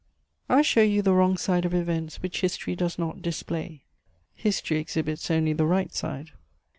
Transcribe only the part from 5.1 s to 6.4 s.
only the right side.